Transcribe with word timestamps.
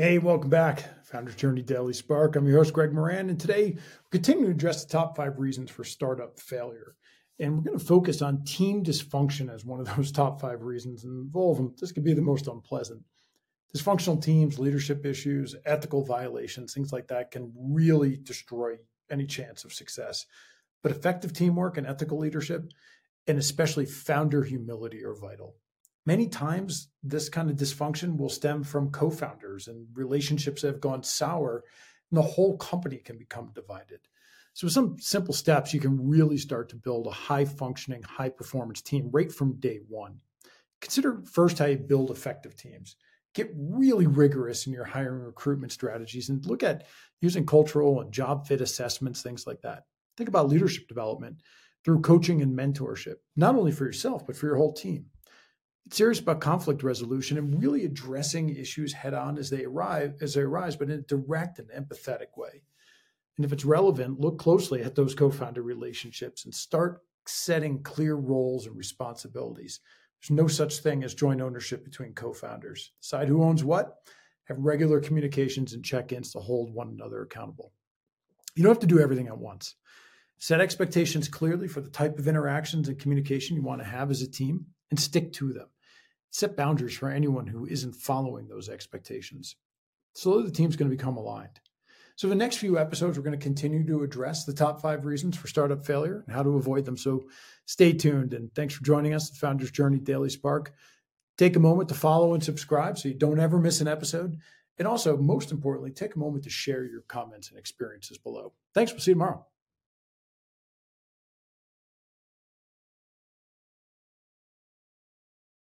Hey, 0.00 0.16
welcome 0.16 0.48
back. 0.48 1.04
Founders 1.08 1.34
Journey 1.34 1.60
Daily 1.60 1.92
Spark. 1.92 2.34
I'm 2.34 2.46
your 2.46 2.56
host, 2.56 2.72
Greg 2.72 2.94
Moran, 2.94 3.28
and 3.28 3.38
today 3.38 3.74
we're 3.74 4.10
continuing 4.10 4.46
to 4.46 4.52
address 4.52 4.82
the 4.82 4.90
top 4.90 5.14
five 5.14 5.38
reasons 5.38 5.70
for 5.70 5.84
startup 5.84 6.40
failure. 6.40 6.96
And 7.38 7.54
we're 7.54 7.64
going 7.64 7.78
to 7.78 7.84
focus 7.84 8.22
on 8.22 8.42
team 8.44 8.82
dysfunction 8.82 9.52
as 9.52 9.62
one 9.62 9.78
of 9.78 9.86
those 9.96 10.10
top 10.10 10.40
five 10.40 10.62
reasons. 10.62 11.04
And 11.04 11.30
of 11.36 11.56
them, 11.58 11.74
this 11.78 11.92
could 11.92 12.02
be 12.02 12.14
the 12.14 12.22
most 12.22 12.46
unpleasant. 12.46 13.02
Dysfunctional 13.76 14.24
teams, 14.24 14.58
leadership 14.58 15.04
issues, 15.04 15.54
ethical 15.66 16.02
violations, 16.02 16.72
things 16.72 16.94
like 16.94 17.08
that 17.08 17.30
can 17.30 17.52
really 17.54 18.16
destroy 18.16 18.76
any 19.10 19.26
chance 19.26 19.66
of 19.66 19.74
success. 19.74 20.24
But 20.82 20.92
effective 20.92 21.34
teamwork 21.34 21.76
and 21.76 21.86
ethical 21.86 22.16
leadership, 22.16 22.72
and 23.26 23.36
especially 23.36 23.84
founder 23.84 24.44
humility, 24.44 25.04
are 25.04 25.12
vital 25.12 25.56
many 26.06 26.28
times 26.28 26.88
this 27.02 27.28
kind 27.28 27.50
of 27.50 27.56
dysfunction 27.56 28.16
will 28.16 28.28
stem 28.28 28.62
from 28.62 28.90
co-founders 28.90 29.68
and 29.68 29.86
relationships 29.94 30.62
that 30.62 30.68
have 30.68 30.80
gone 30.80 31.02
sour 31.02 31.64
and 32.10 32.18
the 32.18 32.22
whole 32.22 32.56
company 32.56 32.96
can 32.98 33.18
become 33.18 33.52
divided. 33.54 34.00
So 34.52 34.66
with 34.66 34.74
some 34.74 34.96
simple 34.98 35.34
steps 35.34 35.72
you 35.72 35.80
can 35.80 36.08
really 36.08 36.38
start 36.38 36.68
to 36.70 36.76
build 36.76 37.06
a 37.06 37.12
high 37.12 37.44
functioning 37.44 38.02
high 38.02 38.30
performance 38.30 38.82
team 38.82 39.08
right 39.12 39.30
from 39.30 39.60
day 39.60 39.80
one. 39.88 40.18
Consider 40.80 41.22
first 41.30 41.58
how 41.58 41.66
you 41.66 41.76
build 41.76 42.10
effective 42.10 42.56
teams. 42.56 42.96
Get 43.34 43.52
really 43.54 44.06
rigorous 44.06 44.66
in 44.66 44.72
your 44.72 44.84
hiring 44.84 45.22
recruitment 45.22 45.72
strategies 45.72 46.30
and 46.30 46.44
look 46.46 46.62
at 46.62 46.86
using 47.20 47.46
cultural 47.46 48.00
and 48.00 48.12
job 48.12 48.46
fit 48.46 48.60
assessments 48.60 49.22
things 49.22 49.46
like 49.46 49.60
that. 49.62 49.84
Think 50.16 50.28
about 50.28 50.48
leadership 50.48 50.88
development 50.88 51.36
through 51.84 52.00
coaching 52.00 52.42
and 52.42 52.58
mentorship 52.58 53.16
not 53.36 53.54
only 53.54 53.72
for 53.72 53.84
yourself 53.84 54.26
but 54.26 54.36
for 54.36 54.46
your 54.46 54.56
whole 54.56 54.72
team 54.72 55.06
serious 55.94 56.20
about 56.20 56.40
conflict 56.40 56.82
resolution 56.82 57.38
and 57.38 57.60
really 57.60 57.84
addressing 57.84 58.54
issues 58.54 58.92
head 58.92 59.14
on 59.14 59.38
as 59.38 59.50
they 59.50 59.64
arrive 59.64 60.14
as 60.20 60.34
they 60.34 60.42
arise, 60.42 60.76
but 60.76 60.90
in 60.90 60.98
a 60.98 61.02
direct 61.02 61.58
and 61.58 61.70
empathetic 61.70 62.36
way. 62.36 62.62
And 63.36 63.44
if 63.44 63.52
it's 63.52 63.64
relevant, 63.64 64.20
look 64.20 64.38
closely 64.38 64.82
at 64.82 64.94
those 64.94 65.14
co-founder 65.14 65.62
relationships 65.62 66.44
and 66.44 66.54
start 66.54 67.02
setting 67.26 67.82
clear 67.82 68.14
roles 68.14 68.66
and 68.66 68.76
responsibilities. 68.76 69.80
There's 70.20 70.36
no 70.36 70.48
such 70.48 70.78
thing 70.78 71.02
as 71.02 71.14
joint 71.14 71.40
ownership 71.40 71.84
between 71.84 72.12
co-founders. 72.12 72.92
Decide 73.00 73.28
who 73.28 73.42
owns 73.42 73.64
what, 73.64 73.96
have 74.44 74.58
regular 74.58 75.00
communications 75.00 75.72
and 75.72 75.84
check-ins 75.84 76.32
to 76.32 76.40
hold 76.40 76.74
one 76.74 76.88
another 76.88 77.22
accountable. 77.22 77.72
You 78.54 78.62
don't 78.62 78.72
have 78.72 78.80
to 78.80 78.86
do 78.86 79.00
everything 79.00 79.28
at 79.28 79.38
once. 79.38 79.76
Set 80.38 80.60
expectations 80.60 81.28
clearly 81.28 81.68
for 81.68 81.80
the 81.80 81.90
type 81.90 82.18
of 82.18 82.28
interactions 82.28 82.88
and 82.88 82.98
communication 82.98 83.56
you 83.56 83.62
want 83.62 83.80
to 83.80 83.86
have 83.86 84.10
as 84.10 84.22
a 84.22 84.30
team 84.30 84.66
and 84.90 84.98
stick 84.98 85.32
to 85.34 85.52
them 85.52 85.68
set 86.30 86.56
boundaries 86.56 86.96
for 86.96 87.10
anyone 87.10 87.46
who 87.46 87.66
isn't 87.66 87.96
following 87.96 88.48
those 88.48 88.68
expectations. 88.68 89.56
Slowly, 90.14 90.44
the 90.44 90.50
team's 90.50 90.76
going 90.76 90.90
to 90.90 90.96
become 90.96 91.16
aligned. 91.16 91.60
So, 92.16 92.28
the 92.28 92.34
next 92.34 92.56
few 92.56 92.78
episodes, 92.78 93.16
we're 93.16 93.24
going 93.24 93.38
to 93.38 93.42
continue 93.42 93.86
to 93.86 94.02
address 94.02 94.44
the 94.44 94.52
top 94.52 94.82
five 94.82 95.06
reasons 95.06 95.36
for 95.36 95.48
startup 95.48 95.84
failure 95.84 96.22
and 96.26 96.34
how 96.34 96.42
to 96.42 96.56
avoid 96.56 96.84
them. 96.84 96.96
So, 96.96 97.28
stay 97.66 97.92
tuned. 97.92 98.34
And 98.34 98.54
thanks 98.54 98.74
for 98.74 98.84
joining 98.84 99.14
us, 99.14 99.30
the 99.30 99.36
Founders 99.36 99.70
Journey 99.70 99.98
Daily 99.98 100.28
Spark. 100.28 100.74
Take 101.38 101.56
a 101.56 101.60
moment 101.60 101.88
to 101.88 101.94
follow 101.94 102.34
and 102.34 102.44
subscribe 102.44 102.98
so 102.98 103.08
you 103.08 103.14
don't 103.14 103.40
ever 103.40 103.58
miss 103.58 103.80
an 103.80 103.88
episode. 103.88 104.36
And 104.78 104.86
also, 104.86 105.16
most 105.16 105.52
importantly, 105.52 105.90
take 105.90 106.14
a 106.14 106.18
moment 106.18 106.44
to 106.44 106.50
share 106.50 106.84
your 106.84 107.02
comments 107.02 107.48
and 107.48 107.58
experiences 107.58 108.18
below. 108.18 108.52
Thanks. 108.74 108.92
We'll 108.92 109.00
see 109.00 109.12
you 109.12 109.14
tomorrow. 109.14 109.49